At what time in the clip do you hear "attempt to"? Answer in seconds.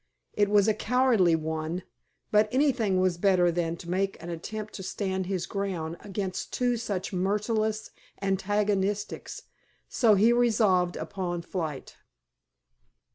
4.31-4.81